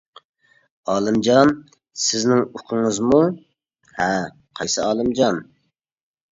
-ئالىمجان 0.45 1.51
سىزنىڭ 2.05 2.41
ئۇكىڭىزمۇ؟ 2.47 3.21
-ھە؟ 3.95 4.11
قايسى 4.25 4.85
ئالىمجان. 4.91 5.43